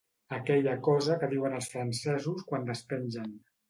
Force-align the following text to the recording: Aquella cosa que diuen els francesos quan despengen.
Aquella 0.37 0.73
cosa 0.87 1.19
que 1.25 1.31
diuen 1.35 1.59
els 1.61 1.71
francesos 1.77 2.51
quan 2.53 2.71
despengen. 2.75 3.35